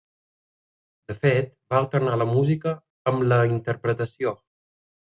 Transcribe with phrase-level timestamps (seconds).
[1.11, 2.75] De fet, va alternar la música
[3.15, 4.39] amb la interpretació.